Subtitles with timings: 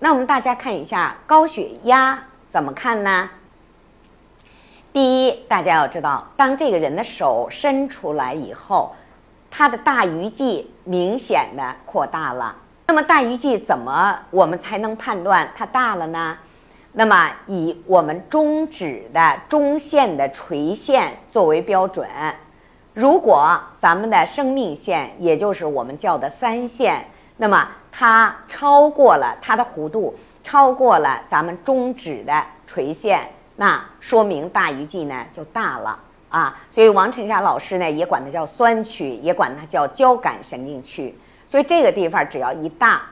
[0.00, 3.30] 那我们大家看一下高血压怎么看呢？
[4.92, 8.94] 第一，大家要知道，当这个人的手伸出来以后，
[9.50, 12.54] 他的大鱼际明显的扩大了。
[12.86, 16.38] 那么大鱼际怎么我们才能判断它大了呢？
[16.92, 22.08] 那么以我们中指的中线的垂线作为标准，
[22.94, 27.04] 如果咱们的生命线，也就是我们叫的三线，
[27.38, 30.14] 那么它超过了它的弧度，
[30.44, 33.28] 超过了咱们中指的垂线。
[33.56, 35.98] 那说明大鱼际呢就大了
[36.28, 41.16] 啊，所以王晨霞老师呢也管它叫酸区，也管它叫交感神经区。
[41.46, 43.02] 所以这个地方只要一大，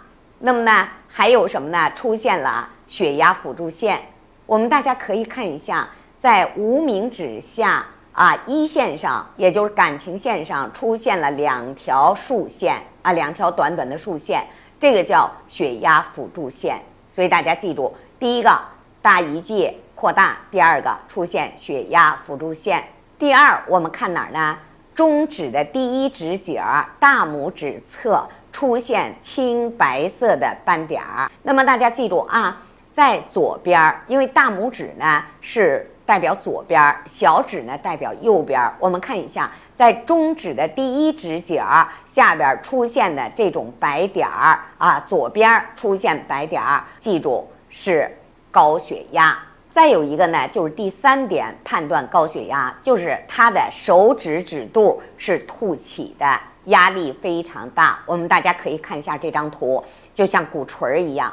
[0.41, 1.91] 那么呢还有什么呢？
[1.95, 4.01] 出现了血压辅助线。
[4.45, 14.45] 我们大家可以看一下，在无名指下啊一线上，也就是感情线上出现了两条竖线啊，两条短短的竖线，
[14.81, 16.81] 这个叫血压辅助线。
[17.13, 18.61] 所以大家记住，第一个
[19.01, 19.73] 大鱼际。
[19.95, 22.85] 扩大，第二个出现血压辅助线。
[23.19, 24.59] 第二，我们看哪儿呢？
[24.95, 31.31] 中指的第一指节儿，大拇指侧出现青白色的斑点儿。
[31.45, 32.61] 那么大家记住啊，
[32.97, 38.75] 在左边儿，因为大拇指呢是代表左边儿，小指呢代表右边儿。
[38.79, 48.11] 我们看一下，在中指的第一指节儿下边出现的这种白点儿啊，左边出现白点儿，记住是
[48.51, 49.37] 高血压。
[49.69, 57.99] 再有一个呢，就是第三点判断高血压，就是他的手指指肚是凸起的，压力非常大。
[58.07, 61.31] 我们大家可以看一下这张图，就像鼓槌一样。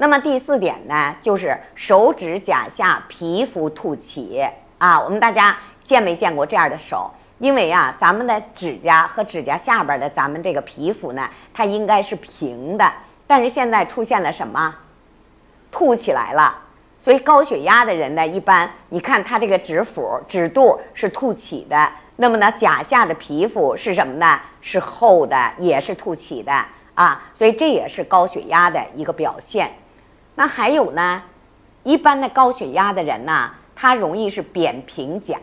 [0.00, 4.42] 那么第四点呢，就是手指甲下皮肤凸起
[4.78, 4.98] 啊。
[4.98, 7.10] 我们大家见没见过这样的手？
[7.38, 12.90] 因为啊，咱们的指甲和指甲下边的咱们这个皮肤呢，它应该是平的，
[13.26, 14.74] 但是现在出现了什么？
[15.70, 16.56] 凸起来了。
[16.98, 24.40] 所以高血压的人呢，一般你看他这个指腹、指肚是凸起的，那么呢，甲下的皮肤是什么呢？
[24.62, 26.50] 是厚的，也是凸起的
[26.94, 27.22] 啊。
[27.34, 29.70] 所以这也是高血压的一个表现。
[30.34, 31.22] 那还有呢，
[31.82, 35.38] 一般的高血压的人呢，他容易是扁平甲。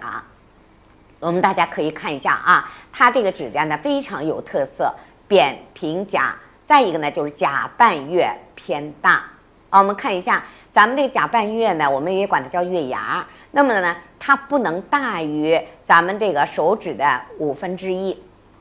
[1.20, 4.94] 我们大家可以看一下啊，他这个指甲呢非常有特色，
[5.28, 6.36] 扁平甲。
[6.66, 9.24] 再一个呢，就是甲半月偏大。
[9.70, 13.26] 啊，我们看一下，咱们这甲半月呢，我们也管它叫月牙。
[13.52, 18.18] 那么呢，它不能大于咱们这个手指的五分之一。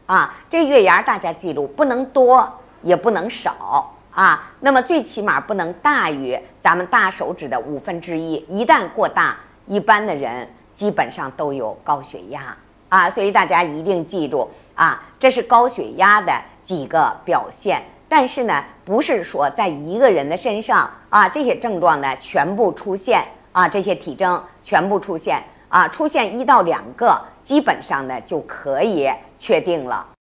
[0.06, 4.50] 啊，这月牙大家记住，不能多，也不能少啊。
[4.60, 8.44] 那么最起码不能大于咱们大手指的五分之一。
[8.48, 12.56] 一旦过大，一般的人基本上都有高血压
[12.88, 13.10] 啊。
[13.10, 16.32] 所以大家一定记住啊，这是高血压的
[16.64, 17.82] 几个表现。
[18.08, 29.10] 但是呢，不是说在一个人的身上啊，这些症状呢全部出现啊，这些体征全部出现啊，出现一到两个，基本上呢就可以
[29.40, 30.06] 确定了。